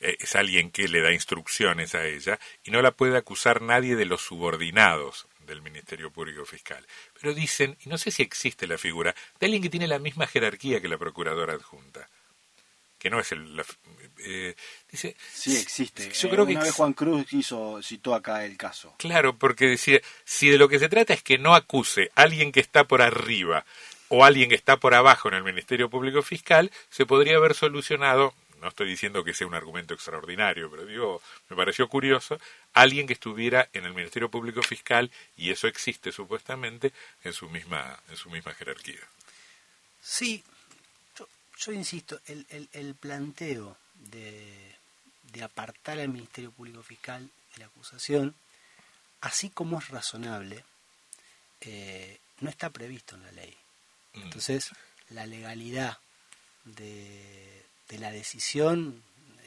eh, 0.00 0.16
es 0.18 0.34
alguien 0.34 0.70
que 0.70 0.88
le 0.88 1.02
da 1.02 1.12
instrucciones 1.12 1.94
a 1.94 2.04
ella, 2.04 2.40
y 2.64 2.70
no 2.70 2.82
la 2.82 2.90
puede 2.90 3.16
acusar 3.16 3.62
nadie 3.62 3.94
de 3.94 4.06
los 4.06 4.22
subordinados 4.22 5.28
del 5.50 5.62
Ministerio 5.62 6.10
Público 6.10 6.44
Fiscal. 6.46 6.86
Pero 7.20 7.34
dicen, 7.34 7.76
y 7.84 7.88
no 7.88 7.98
sé 7.98 8.10
si 8.10 8.22
existe 8.22 8.66
la 8.66 8.78
figura, 8.78 9.14
de 9.38 9.46
alguien 9.46 9.62
que 9.62 9.68
tiene 9.68 9.86
la 9.86 9.98
misma 9.98 10.26
jerarquía 10.26 10.80
que 10.80 10.88
la 10.88 10.98
procuradora 10.98 11.52
adjunta 11.52 12.08
que 12.98 13.08
no 13.08 13.18
es 13.18 13.32
el 13.32 13.60
eh, 14.18 14.54
dice 14.90 15.16
sí 15.32 15.56
existe 15.56 16.10
yo 16.10 16.28
creo 16.28 16.44
que 16.44 16.52
una 16.52 16.64
vez 16.64 16.74
Juan 16.74 16.92
Cruz 16.92 17.32
hizo 17.32 17.80
citó 17.82 18.14
acá 18.14 18.44
el 18.44 18.58
caso 18.58 18.94
claro 18.98 19.38
porque 19.38 19.66
decía 19.66 20.00
si 20.24 20.50
de 20.50 20.58
lo 20.58 20.68
que 20.68 20.78
se 20.78 20.90
trata 20.90 21.14
es 21.14 21.22
que 21.22 21.38
no 21.38 21.54
acuse 21.54 22.10
a 22.14 22.22
alguien 22.22 22.52
que 22.52 22.60
está 22.60 22.84
por 22.84 23.00
arriba 23.00 23.64
o 24.08 24.22
alguien 24.22 24.50
que 24.50 24.54
está 24.54 24.76
por 24.76 24.92
abajo 24.94 25.28
en 25.28 25.34
el 25.34 25.44
Ministerio 25.44 25.88
Público 25.88 26.20
Fiscal 26.20 26.70
se 26.90 27.06
podría 27.06 27.38
haber 27.38 27.54
solucionado 27.54 28.34
no 28.60 28.68
estoy 28.68 28.88
diciendo 28.88 29.24
que 29.24 29.34
sea 29.34 29.46
un 29.46 29.54
argumento 29.54 29.94
extraordinario 29.94 30.70
pero 30.70 30.84
digo 30.84 31.22
me 31.48 31.56
pareció 31.56 31.88
curioso 31.88 32.38
alguien 32.72 33.06
que 33.06 33.14
estuviera 33.14 33.68
en 33.72 33.84
el 33.84 33.94
Ministerio 33.94 34.30
Público 34.30 34.62
Fiscal 34.62 35.10
y 35.36 35.50
eso 35.50 35.66
existe 35.66 36.12
supuestamente 36.12 36.92
en 37.24 37.32
su 37.32 37.48
misma 37.48 37.98
en 38.08 38.16
su 38.16 38.30
misma 38.30 38.54
jerarquía 38.54 39.00
sí 40.00 40.44
yo 41.60 41.72
insisto, 41.72 42.20
el, 42.26 42.68
el, 42.72 42.94
planteo 42.94 43.76
de, 43.94 44.74
de, 45.24 45.42
apartar 45.42 45.98
al 45.98 46.08
Ministerio 46.08 46.50
Público 46.50 46.82
Fiscal 46.82 47.28
de 47.52 47.58
la 47.58 47.66
acusación, 47.66 48.34
así 49.20 49.50
como 49.50 49.78
es 49.78 49.88
razonable, 49.88 50.64
eh, 51.60 52.18
no 52.40 52.48
está 52.48 52.70
previsto 52.70 53.14
en 53.16 53.24
la 53.24 53.32
ley. 53.32 53.54
Mm. 54.14 54.22
Entonces, 54.22 54.70
la 55.10 55.26
legalidad 55.26 55.98
de, 56.64 57.59
de 57.90 57.98
la 57.98 58.10
decisión 58.10 59.02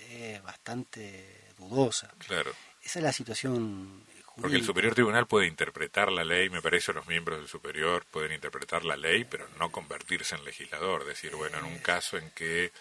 es 0.09 0.43
bastante 0.43 1.47
dudosa. 1.57 2.13
Claro. 2.19 2.51
Esa 2.83 2.99
es 2.99 3.03
la 3.03 3.13
situación 3.13 4.03
porque 4.41 4.55
el 4.55 4.65
Superior 4.65 4.95
Tribunal 4.95 5.27
puede 5.27 5.47
interpretar 5.47 6.11
la 6.11 6.23
ley, 6.23 6.49
me 6.49 6.61
parece 6.61 6.91
los 6.91 7.05
miembros 7.07 7.37
del 7.37 7.47
Superior 7.47 8.03
pueden 8.05 8.31
interpretar 8.31 8.83
la 8.83 8.97
ley, 8.97 9.25
pero 9.25 9.47
no 9.59 9.71
convertirse 9.71 10.35
en 10.35 10.43
legislador. 10.43 11.05
Decir, 11.05 11.35
bueno, 11.35 11.59
en 11.59 11.65
un 11.65 11.77
caso 11.77 12.17
en 12.17 12.31
que 12.31 12.71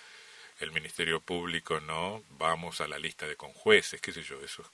el 0.60 0.72
Ministerio 0.72 1.20
Público 1.20 1.78
no, 1.80 2.22
vamos 2.30 2.80
a 2.80 2.88
la 2.88 2.98
lista 2.98 3.26
de 3.26 3.36
conjueces, 3.36 4.00
qué 4.00 4.12
sé 4.12 4.22
yo, 4.22 4.40
eso. 4.42 4.64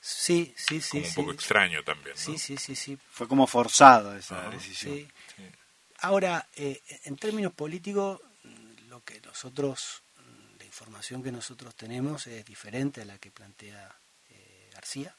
Sí, 0.00 0.54
sí, 0.56 0.80
sí. 0.80 0.98
Como 0.98 1.08
un 1.08 1.14
poco 1.14 1.32
extraño 1.32 1.82
también. 1.82 2.14
¿no? 2.14 2.20
Sí, 2.20 2.38
sí, 2.38 2.56
sí, 2.56 2.74
sí. 2.74 2.98
Fue 3.10 3.28
como 3.28 3.46
forzado 3.46 4.16
esa 4.16 4.48
decisión. 4.48 5.10
Ahora, 6.00 6.48
eh, 6.56 6.80
en 7.04 7.16
términos 7.16 7.52
políticos, 7.52 8.20
lo 8.88 9.02
que 9.02 9.20
nosotros, 9.20 10.02
información 10.74 11.22
que 11.22 11.30
nosotros 11.30 11.74
tenemos 11.76 12.26
es 12.26 12.44
diferente 12.44 13.02
a 13.02 13.04
la 13.04 13.18
que 13.18 13.30
plantea 13.30 13.94
eh, 14.30 14.70
García 14.72 15.14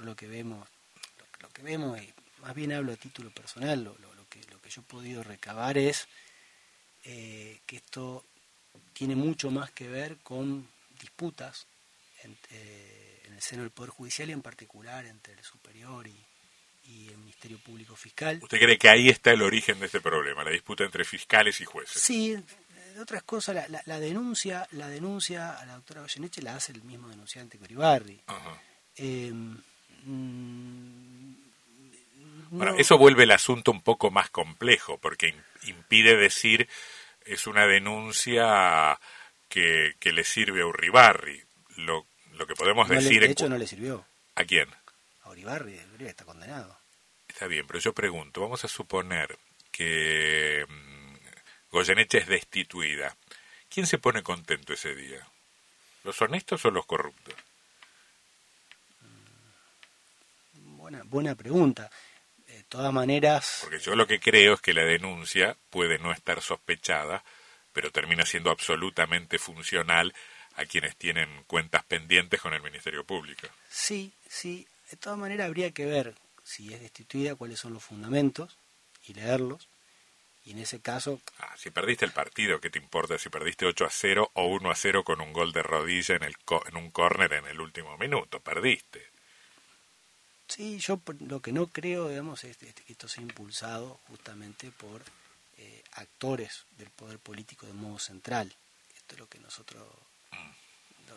lo 0.00 0.16
que 0.16 0.26
vemos, 0.26 0.68
lo, 1.40 1.48
que 1.50 1.62
vemos, 1.62 2.00
y 2.00 2.12
más 2.40 2.54
bien 2.54 2.72
hablo 2.72 2.92
a 2.92 2.96
título 2.96 3.30
personal, 3.30 3.84
lo, 3.84 3.94
que, 4.28 4.40
lo 4.50 4.60
que 4.60 4.70
yo 4.70 4.82
he 4.82 4.84
podido 4.84 5.22
recabar 5.22 5.78
es 5.78 6.08
eh, 7.04 7.60
que 7.66 7.76
esto 7.76 8.24
tiene 8.92 9.14
mucho 9.14 9.50
más 9.50 9.70
que 9.70 9.88
ver 9.88 10.18
con 10.18 10.68
disputas 11.00 11.66
eh, 12.50 13.22
en 13.24 13.34
el 13.34 13.40
seno 13.40 13.62
del 13.62 13.70
Poder 13.70 13.90
Judicial 13.90 14.30
y 14.30 14.32
en 14.32 14.42
particular 14.42 15.06
entre 15.06 15.34
el 15.34 15.44
superior 15.44 16.06
y, 16.06 16.14
el 16.86 17.16
Ministerio 17.16 17.58
Público 17.58 17.96
Fiscal. 17.96 18.40
¿Usted 18.42 18.58
cree 18.58 18.78
que 18.78 18.90
ahí 18.90 19.08
está 19.08 19.30
el 19.30 19.40
origen 19.40 19.80
de 19.80 19.86
este 19.86 20.02
problema, 20.02 20.44
la 20.44 20.50
disputa 20.50 20.84
entre 20.84 21.04
fiscales 21.04 21.58
y 21.62 21.64
jueces? 21.64 22.00
Sí, 22.00 22.36
de 22.94 23.00
otras 23.02 23.22
cosas, 23.24 23.68
la, 23.68 24.00
denuncia 24.00 24.66
la 24.72 24.88
denuncia 24.88 25.58
a 25.58 25.66
la 25.66 25.74
doctora 25.74 26.02
Goyeneche 26.02 26.42
la 26.42 26.56
hace 26.56 26.72
el 26.72 26.82
mismo 26.82 27.08
denunciante 27.08 27.58
Coribarri. 27.58 28.22
Ajá. 28.26 28.60
Em, 28.96 29.58
Mm, 30.06 31.34
bueno, 32.50 32.76
eso 32.78 32.98
vuelve 32.98 33.24
el 33.24 33.30
asunto 33.30 33.70
un 33.70 33.82
poco 33.82 34.10
más 34.10 34.30
complejo, 34.30 34.98
porque 34.98 35.34
impide 35.64 36.16
decir 36.16 36.68
es 37.24 37.46
una 37.46 37.66
denuncia 37.66 38.98
que, 39.48 39.94
que 39.98 40.12
le 40.12 40.24
sirve 40.24 40.62
a 40.62 40.66
Uribarri. 40.66 41.42
Lo, 41.76 42.06
lo 42.32 42.46
que 42.46 42.54
podemos 42.54 42.88
decir... 42.88 43.22
de 43.22 43.30
hecho, 43.30 43.48
no 43.48 43.58
le 43.58 43.66
sirvió. 43.66 44.06
¿A 44.34 44.44
quién? 44.44 44.68
A 45.22 45.30
Uribarri, 45.30 45.72
Uribarri 45.72 46.06
está 46.06 46.24
condenado. 46.24 46.78
Está 47.26 47.46
bien, 47.46 47.66
pero 47.66 47.78
yo 47.80 47.94
pregunto, 47.94 48.42
vamos 48.42 48.64
a 48.64 48.68
suponer 48.68 49.38
que 49.72 50.66
mm, 50.68 50.93
Goyeneche 51.74 52.18
es 52.18 52.28
destituida. 52.28 53.16
¿Quién 53.68 53.88
se 53.88 53.98
pone 53.98 54.22
contento 54.22 54.72
ese 54.72 54.94
día? 54.94 55.26
¿Los 56.04 56.22
honestos 56.22 56.64
o 56.64 56.70
los 56.70 56.86
corruptos? 56.86 57.34
buena, 61.06 61.34
pregunta. 61.34 61.90
De 62.46 62.62
todas 62.68 62.92
maneras... 62.92 63.58
Porque 63.62 63.80
yo 63.80 63.96
lo 63.96 64.06
que 64.06 64.20
creo 64.20 64.54
es 64.54 64.60
que 64.60 64.72
la 64.72 64.84
denuncia 64.84 65.56
puede 65.70 65.98
no 65.98 66.12
estar 66.12 66.40
sospechada, 66.40 67.24
pero 67.72 67.90
termina 67.90 68.24
siendo 68.24 68.50
absolutamente 68.50 69.40
funcional 69.40 70.14
a 70.54 70.66
quienes 70.66 70.94
tienen 70.94 71.42
cuentas 71.48 71.82
pendientes 71.82 72.40
con 72.40 72.54
el 72.54 72.62
Ministerio 72.62 73.02
Público. 73.02 73.48
Sí, 73.68 74.12
sí. 74.28 74.64
De 74.92 74.96
todas 74.96 75.18
maneras 75.18 75.48
habría 75.48 75.72
que 75.72 75.86
ver 75.86 76.14
si 76.44 76.72
es 76.72 76.80
destituida, 76.80 77.34
cuáles 77.34 77.58
son 77.58 77.74
los 77.74 77.82
fundamentos 77.82 78.56
y 79.08 79.14
leerlos. 79.14 79.66
Y 80.44 80.52
en 80.52 80.58
ese 80.58 80.80
caso... 80.80 81.20
Ah, 81.38 81.54
si 81.56 81.70
perdiste 81.70 82.04
el 82.04 82.12
partido, 82.12 82.60
¿qué 82.60 82.68
te 82.68 82.78
importa 82.78 83.18
si 83.18 83.30
perdiste 83.30 83.64
8 83.64 83.86
a 83.86 83.90
0 83.90 84.30
o 84.34 84.46
1 84.46 84.70
a 84.70 84.74
0 84.74 85.04
con 85.04 85.20
un 85.20 85.32
gol 85.32 85.52
de 85.52 85.62
rodilla 85.62 86.16
en, 86.16 86.24
el 86.24 86.36
en 86.66 86.76
un 86.76 86.90
córner 86.90 87.32
en 87.32 87.46
el 87.46 87.60
último 87.60 87.96
minuto? 87.96 88.40
Perdiste. 88.40 89.14
Sí, 90.46 90.78
yo 90.78 91.00
lo 91.20 91.40
que 91.40 91.52
no 91.52 91.66
creo, 91.68 92.08
digamos, 92.08 92.44
es 92.44 92.58
que 92.58 92.74
esto 92.88 93.08
sea 93.08 93.22
impulsado 93.22 94.00
justamente 94.08 94.70
por 94.70 95.02
eh, 95.56 95.82
actores 95.92 96.66
del 96.76 96.90
poder 96.90 97.18
político 97.18 97.66
de 97.66 97.72
modo 97.72 97.98
central. 97.98 98.54
Esto 98.94 99.14
es 99.14 99.20
lo 99.20 99.28
que 99.28 99.38
nosotros, 99.38 99.82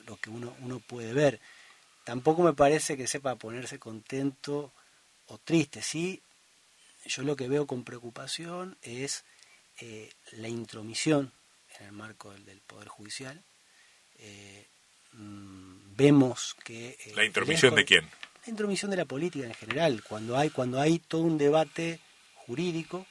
lo, 0.05 0.15
que 0.17 0.29
uno, 0.29 0.55
uno 0.61 0.79
puede 0.79 1.13
ver. 1.13 1.41
Tampoco 2.05 2.41
me 2.43 2.53
parece 2.53 2.95
que 2.95 3.07
sepa 3.07 3.35
ponerse 3.35 3.79
contento 3.79 4.71
o 5.27 5.37
triste. 5.37 5.81
Sí, 5.81 6.21
yo 7.07 7.23
lo 7.23 7.35
que 7.35 7.47
veo 7.47 7.67
con 7.67 7.83
preocupación 7.83 8.77
es 8.81 9.23
eh, 9.79 10.09
la 10.33 10.47
intromisión 10.47 11.31
en 11.79 11.87
el 11.87 11.91
marco 11.91 12.31
del, 12.31 12.61
Poder 12.61 12.87
Judicial. 12.87 13.43
Eh, 14.19 14.67
mm, 15.13 15.95
vemos 15.95 16.55
que... 16.63 16.97
¿La 17.15 17.25
intromisión 17.25 17.75
de 17.75 17.85
quién? 17.85 18.09
intromisión 18.49 18.91
de 18.91 18.97
la 18.97 19.05
política 19.05 19.45
en 19.45 19.53
general, 19.53 20.03
cuando 20.03 20.37
hay, 20.37 20.49
cuando 20.49 20.79
hay 20.79 20.99
todo 20.99 21.21
un 21.21 21.37
debate 21.37 21.99
jurídico, 22.35 23.05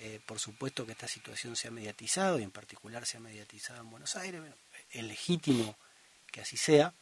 eh, 0.00 0.20
por 0.26 0.38
supuesto 0.38 0.86
que 0.86 0.92
esta 0.92 1.08
situación 1.08 1.56
se 1.56 1.68
ha 1.68 1.70
mediatizado 1.70 2.38
y 2.38 2.42
en 2.42 2.50
particular 2.50 3.06
se 3.06 3.16
ha 3.16 3.20
mediatizado 3.20 3.80
en 3.80 3.90
Buenos 3.90 4.16
Aires, 4.16 4.42
es 4.90 5.04
legítimo 5.04 5.76
que 6.30 6.40
así 6.40 6.56
sea. 6.56 6.92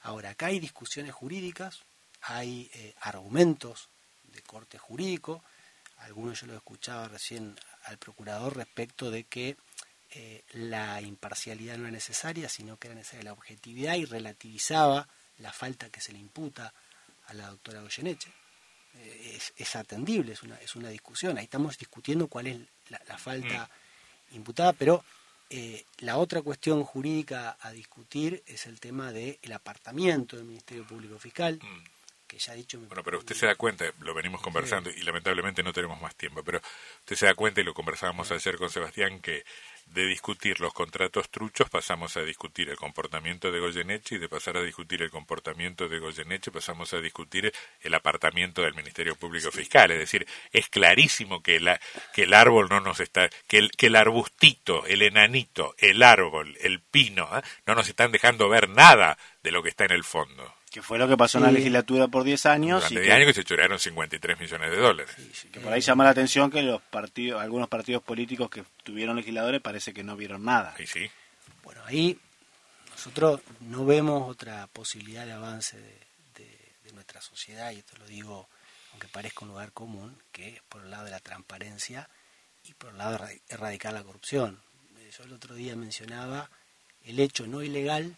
Ahora, 0.00 0.30
acá 0.30 0.46
hay 0.46 0.60
discusiones 0.60 1.14
jurídicas, 1.14 1.80
hay 2.22 2.70
eh, 2.74 2.94
argumentos 3.00 3.88
de 4.24 4.42
corte 4.42 4.78
jurídico, 4.78 5.42
algunos 5.98 6.40
yo 6.40 6.46
lo 6.46 6.56
escuchaba 6.56 7.08
recién 7.08 7.56
al 7.84 7.98
procurador 7.98 8.56
respecto 8.56 9.10
de 9.10 9.24
que 9.24 9.56
eh, 10.10 10.44
la 10.52 11.00
imparcialidad 11.00 11.76
no 11.78 11.86
es 11.86 11.92
necesaria, 11.92 12.48
sino 12.48 12.78
que 12.78 12.88
era 12.88 12.94
necesaria 12.94 13.24
la 13.24 13.32
objetividad 13.32 13.96
y 13.96 14.04
relativizaba 14.04 15.08
la 15.38 15.52
falta 15.52 15.90
que 15.90 16.00
se 16.00 16.12
le 16.12 16.18
imputa 16.18 16.72
a 17.26 17.34
la 17.34 17.48
doctora 17.48 17.82
Goyeneche. 17.82 18.30
Eh, 18.98 19.38
es, 19.56 19.76
atendible, 19.76 20.32
es 20.32 20.42
una, 20.42 20.56
es 20.56 20.74
una 20.76 20.88
discusión. 20.88 21.36
Ahí 21.36 21.44
estamos 21.44 21.76
discutiendo 21.76 22.28
cuál 22.28 22.46
es 22.46 22.60
la, 22.88 23.18
falta 23.18 23.68
mm. 24.30 24.36
imputada, 24.36 24.72
pero 24.72 25.04
eh, 25.50 25.84
la 25.98 26.16
otra 26.16 26.40
cuestión 26.42 26.82
jurídica 26.84 27.56
a 27.60 27.72
discutir 27.72 28.42
es 28.46 28.66
el 28.66 28.80
tema 28.80 29.12
del 29.12 29.52
apartamiento 29.52 30.36
del 30.36 30.46
Ministerio 30.46 30.86
Público 30.86 31.18
Fiscal. 31.18 31.58
Mm. 31.62 31.84
Que 32.26 32.38
ya 32.38 32.52
ha 32.52 32.56
dicho 32.56 32.80
bueno, 32.80 33.04
pero 33.04 33.18
usted 33.18 33.36
se 33.36 33.46
da 33.46 33.54
cuenta, 33.54 33.84
lo 34.00 34.12
venimos 34.12 34.40
conversando 34.40 34.90
y 34.90 35.02
lamentablemente 35.02 35.62
no 35.62 35.72
tenemos 35.72 36.00
más 36.00 36.16
tiempo, 36.16 36.42
pero 36.42 36.60
usted 37.00 37.14
se 37.14 37.26
da 37.26 37.34
cuenta 37.34 37.60
y 37.60 37.64
lo 37.64 37.72
conversábamos 37.72 38.30
ayer 38.32 38.56
con 38.56 38.68
Sebastián 38.68 39.20
que 39.20 39.44
de 39.86 40.06
discutir 40.06 40.60
los 40.60 40.74
contratos 40.74 41.30
truchos 41.30 41.70
pasamos 41.70 42.16
a 42.16 42.22
discutir 42.22 42.68
el 42.68 42.76
comportamiento 42.76 43.50
de 43.50 43.60
Goyeneche 43.60 44.16
y 44.16 44.18
de 44.18 44.28
pasar 44.28 44.56
a 44.56 44.62
discutir 44.62 45.02
el 45.02 45.10
comportamiento 45.10 45.88
de 45.88 45.98
Goyeneche 45.98 46.50
pasamos 46.50 46.92
a 46.92 47.00
discutir 47.00 47.52
el 47.80 47.94
apartamiento 47.94 48.62
del 48.62 48.74
Ministerio 48.74 49.16
Público 49.16 49.50
Fiscal. 49.50 49.90
Es 49.92 49.98
decir, 49.98 50.26
es 50.52 50.68
clarísimo 50.68 51.42
que, 51.42 51.60
la, 51.60 51.80
que 52.12 52.24
el 52.24 52.34
árbol 52.34 52.68
no 52.68 52.80
nos 52.80 53.00
está, 53.00 53.28
que 53.46 53.58
el, 53.58 53.70
que 53.70 53.86
el 53.86 53.96
arbustito, 53.96 54.84
el 54.86 55.02
enanito, 55.02 55.74
el 55.78 56.02
árbol, 56.02 56.56
el 56.60 56.80
pino, 56.80 57.30
¿eh? 57.36 57.42
no 57.66 57.74
nos 57.74 57.88
están 57.88 58.12
dejando 58.12 58.48
ver 58.48 58.68
nada 58.68 59.16
de 59.42 59.50
lo 59.50 59.62
que 59.62 59.70
está 59.70 59.84
en 59.84 59.92
el 59.92 60.04
fondo. 60.04 60.54
Que 60.70 60.82
fue 60.82 60.98
lo 60.98 61.08
que 61.08 61.16
pasó 61.16 61.38
en 61.38 61.44
la 61.44 61.52
legislatura 61.52 62.08
por 62.08 62.24
10 62.24 62.46
años. 62.46 62.82
Durante 62.82 63.00
10 63.00 63.14
años 63.14 63.26
que 63.28 63.34
se 63.34 63.44
chorearon 63.44 63.78
53 63.78 64.38
millones 64.38 64.70
de 64.70 64.76
dólares. 64.76 65.16
que 65.50 65.60
por 65.60 65.72
ahí 65.72 65.80
llama 65.80 66.04
la 66.04 66.10
atención 66.10 66.50
que 66.50 66.60
los 66.60 66.82
partidos, 66.82 67.40
algunos 67.40 67.68
partidos 67.68 68.02
políticos 68.02 68.50
que 68.50 68.62
tuvieron 68.86 69.16
legisladores 69.16 69.60
parece 69.60 69.92
que 69.92 70.04
no 70.04 70.16
vieron 70.16 70.44
nada. 70.44 70.74
Y 70.78 70.86
sí. 70.86 71.10
Bueno, 71.64 71.82
ahí 71.84 72.18
nosotros 72.90 73.40
no 73.60 73.84
vemos 73.84 74.30
otra 74.30 74.66
posibilidad 74.68 75.26
de 75.26 75.32
avance 75.32 75.76
de, 75.78 76.06
nuestra 76.94 77.20
sociedad, 77.20 77.72
y 77.72 77.80
esto 77.80 77.94
lo 77.98 78.06
digo 78.06 78.48
aunque 78.92 79.08
parezca 79.08 79.44
un 79.44 79.50
lugar 79.50 79.72
común, 79.72 80.16
que 80.32 80.62
por 80.70 80.82
el 80.82 80.90
lado 80.90 81.04
de 81.04 81.10
la 81.10 81.20
transparencia 81.20 82.08
y 82.64 82.72
por 82.72 82.92
el 82.92 82.98
lado 82.98 83.26
de 83.26 83.42
erradicar 83.48 83.92
la 83.92 84.02
corrupción. 84.02 84.62
Yo 85.14 85.24
el 85.24 85.34
otro 85.34 85.54
día 85.54 85.76
mencionaba 85.76 86.48
el 87.04 87.20
hecho 87.20 87.46
no 87.46 87.62
ilegal 87.62 88.16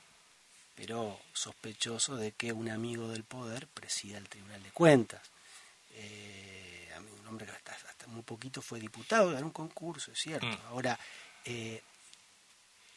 pero 0.78 1.18
sospechoso 1.32 2.14
de 2.14 2.30
que 2.30 2.52
un 2.52 2.70
amigo 2.70 3.08
del 3.08 3.24
poder 3.24 3.66
presida 3.66 4.16
el 4.16 4.28
Tribunal 4.28 4.62
de 4.62 4.70
Cuentas. 4.70 5.20
Eh, 5.94 6.88
un 7.20 7.26
hombre 7.26 7.46
que 7.46 7.52
muy 8.08 8.22
poquito 8.22 8.62
fue 8.62 8.80
diputado, 8.80 9.32
ganó 9.32 9.46
un 9.46 9.52
concurso, 9.52 10.12
es 10.12 10.18
cierto. 10.18 10.46
Mm. 10.46 10.58
Ahora, 10.68 10.98
eh, 11.44 11.82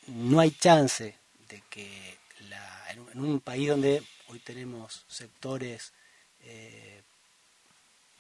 no 0.08 0.40
hay 0.40 0.52
chance 0.52 1.16
de 1.48 1.64
que 1.70 2.18
la, 2.50 2.92
en, 2.92 3.20
un, 3.20 3.40
país 3.40 3.70
donde 3.70 4.04
hoy 4.28 4.40
tenemos 4.40 5.06
sectores 5.08 5.94
eh, 6.42 7.02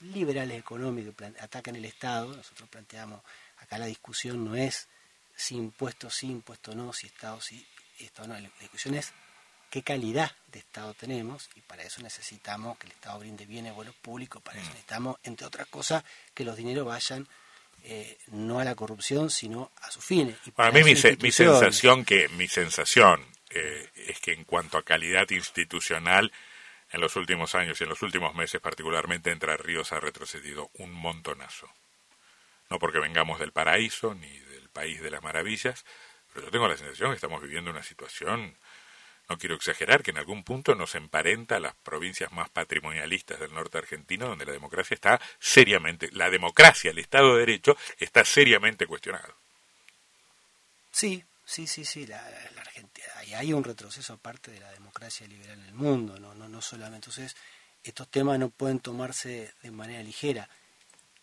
liberales 0.01 0.59
económicos 0.59 1.15
que 1.15 1.25
atacan 1.39 1.75
el 1.75 1.85
Estado, 1.85 2.35
nosotros 2.35 2.69
planteamos, 2.69 3.21
acá 3.57 3.77
la 3.77 3.85
discusión 3.85 4.43
no 4.43 4.55
es 4.55 4.87
si 5.35 5.55
impuesto 5.55 6.09
sí, 6.09 6.27
impuesto 6.27 6.75
no, 6.75 6.93
si 6.93 7.07
Estado 7.07 7.41
sí, 7.41 7.65
Estado 7.99 8.27
no, 8.29 8.39
la 8.39 8.49
discusión 8.59 8.95
es 8.95 9.11
qué 9.71 9.81
calidad 9.81 10.31
de 10.51 10.59
Estado 10.59 10.93
tenemos 10.93 11.49
y 11.55 11.61
para 11.61 11.81
eso 11.83 12.03
necesitamos 12.03 12.77
que 12.77 12.87
el 12.87 12.91
Estado 12.91 13.17
brinde 13.19 13.45
bienes 13.45 13.73
buenos 13.73 13.95
públicos, 13.95 14.41
para 14.43 14.59
eso 14.59 14.67
mm. 14.67 14.73
necesitamos, 14.73 15.15
entre 15.23 15.47
otras 15.47 15.67
cosas, 15.67 16.03
que 16.35 16.43
los 16.43 16.57
dineros 16.57 16.85
vayan 16.85 17.27
eh, 17.85 18.17
no 18.27 18.59
a 18.59 18.65
la 18.65 18.75
corrupción, 18.75 19.31
sino 19.31 19.71
a 19.81 19.89
sus 19.89 20.03
fines. 20.03 20.37
Y 20.45 20.51
para 20.51 20.71
mí 20.71 20.83
mi, 20.83 20.95
sensación 20.95 22.05
que 22.05 22.27
mi 22.29 22.47
sensación 22.47 23.25
eh, 23.49 23.89
es 23.95 24.19
que 24.19 24.33
en 24.33 24.43
cuanto 24.43 24.77
a 24.77 24.83
calidad 24.83 25.27
institucional 25.31 26.31
en 26.91 27.01
los 27.01 27.15
últimos 27.15 27.55
años 27.55 27.79
y 27.79 27.85
en 27.85 27.89
los 27.89 28.01
últimos 28.01 28.35
meses 28.35 28.59
particularmente 28.59 29.31
Entre 29.31 29.55
Ríos 29.55 29.93
ha 29.93 29.99
retrocedido 29.99 30.69
un 30.75 30.91
montonazo. 30.91 31.69
No 32.69 32.77
porque 32.77 32.99
vengamos 32.99 33.39
del 33.39 33.53
paraíso 33.53 34.13
ni 34.13 34.37
del 34.39 34.69
país 34.69 35.01
de 35.01 35.11
las 35.11 35.23
maravillas, 35.23 35.85
pero 36.33 36.47
yo 36.47 36.51
tengo 36.51 36.67
la 36.67 36.77
sensación 36.77 37.11
que 37.11 37.15
estamos 37.15 37.41
viviendo 37.41 37.71
una 37.71 37.83
situación 37.83 38.55
no 39.31 39.37
quiero 39.37 39.55
exagerar, 39.55 40.03
que 40.03 40.11
en 40.11 40.17
algún 40.17 40.43
punto 40.43 40.75
nos 40.75 40.93
emparenta 40.95 41.55
a 41.55 41.59
las 41.61 41.73
provincias 41.73 42.33
más 42.33 42.49
patrimonialistas 42.49 43.39
del 43.39 43.53
norte 43.53 43.77
argentino, 43.77 44.27
donde 44.27 44.45
la 44.45 44.51
democracia 44.51 44.93
está 44.93 45.21
seriamente, 45.39 46.09
la 46.11 46.29
democracia, 46.29 46.91
el 46.91 46.99
Estado 46.99 47.33
de 47.33 47.39
Derecho, 47.39 47.77
está 47.97 48.25
seriamente 48.25 48.85
cuestionado. 48.85 49.33
Sí, 50.91 51.23
sí, 51.45 51.65
sí, 51.65 51.85
sí, 51.85 52.05
la, 52.05 52.21
Argentina, 52.57 53.07
hay 53.37 53.53
un 53.53 53.63
retroceso 53.63 54.11
aparte 54.11 54.51
de 54.51 54.59
la 54.59 54.69
democracia 54.71 55.25
liberal 55.27 55.57
en 55.59 55.65
el 55.65 55.75
mundo, 55.75 56.19
no, 56.19 56.35
no, 56.35 56.49
no 56.49 56.61
solamente. 56.61 57.09
Entonces, 57.09 57.37
estos 57.85 58.09
temas 58.09 58.37
no 58.37 58.49
pueden 58.49 58.81
tomarse 58.81 59.53
de 59.63 59.71
manera 59.71 60.03
ligera. 60.03 60.49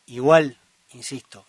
Igual, 0.07 0.57
insisto, 0.95 1.47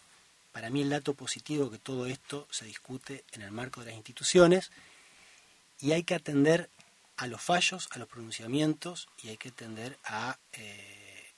para 0.52 0.70
mí 0.70 0.82
el 0.82 0.90
dato 0.90 1.14
positivo 1.14 1.66
es 1.66 1.72
que 1.72 1.78
todo 1.78 2.06
esto 2.06 2.50
se 2.52 2.66
discute 2.66 3.24
en 3.32 3.44
el 3.44 3.52
marco 3.52 3.80
de 3.80 3.88
las 3.88 3.96
instituciones, 3.96 4.72
y 5.80 5.92
hay 5.94 6.04
que 6.04 6.16
atender 6.16 6.70
a 7.18 7.28
los 7.28 7.42
fallos, 7.42 7.90
a 7.92 8.00
los 8.00 8.08
pronunciamientos 8.08 9.10
y 9.24 9.30
hay 9.30 9.38
que 9.38 9.50
atender 9.50 9.98
a 10.06 10.38
eh, 10.54 11.32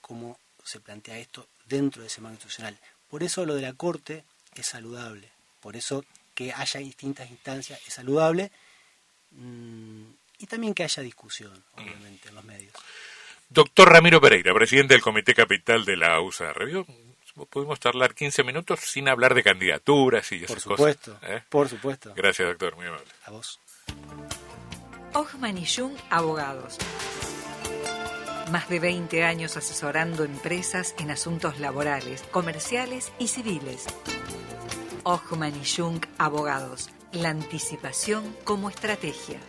cómo 0.00 0.38
se 0.62 0.80
plantea 0.80 1.18
esto 1.18 1.48
dentro 1.66 2.02
de 2.02 2.08
ese 2.08 2.20
marco 2.20 2.34
institucional. 2.34 2.78
Por 3.08 3.22
eso 3.22 3.44
lo 3.44 3.54
de 3.54 3.62
la 3.62 3.72
Corte 3.72 4.24
es 4.54 4.66
saludable, 4.66 5.30
por 5.60 5.76
eso 5.76 6.04
que 6.34 6.52
haya 6.52 6.80
distintas 6.80 7.30
instancias 7.30 7.80
es 7.86 7.94
saludable 7.94 8.50
mm, 9.30 10.04
y 10.38 10.46
también 10.46 10.74
que 10.74 10.84
haya 10.84 11.02
discusión, 11.02 11.64
obviamente, 11.72 12.28
en 12.28 12.34
los 12.34 12.44
medios. 12.44 12.74
Doctor 13.48 13.90
Ramiro 13.90 14.20
Pereira, 14.20 14.52
presidente 14.52 14.94
del 14.94 15.02
Comité 15.02 15.34
Capital 15.34 15.84
de 15.84 15.96
la 15.96 16.20
USA, 16.20 16.52
¿revió? 16.52 16.86
pudimos 17.44 17.78
charlar 17.78 18.14
15 18.14 18.44
minutos 18.44 18.80
sin 18.80 19.08
hablar 19.08 19.34
de 19.34 19.42
candidaturas 19.42 20.32
y 20.32 20.36
esas 20.36 20.48
por 20.48 20.60
supuesto, 20.60 21.18
¿eh? 21.22 21.42
Por 21.48 21.68
supuesto. 21.68 22.14
Gracias, 22.16 22.48
doctor, 22.48 22.76
muy 22.76 22.86
amable. 22.86 23.06
A 23.24 23.30
vos. 23.30 23.60
Ochman 25.14 25.58
y 25.58 25.66
Jung 25.66 25.94
Abogados. 26.10 26.78
Más 28.52 28.68
de 28.68 28.78
20 28.78 29.24
años 29.24 29.56
asesorando 29.56 30.24
empresas 30.24 30.94
en 30.98 31.10
asuntos 31.10 31.58
laborales, 31.58 32.22
comerciales 32.30 33.12
y 33.18 33.28
civiles. 33.28 33.86
Ochman 35.04 35.54
y 35.56 35.64
Jung 35.64 36.04
Abogados. 36.18 36.90
La 37.12 37.30
anticipación 37.30 38.36
como 38.44 38.68
estrategia. 38.68 39.40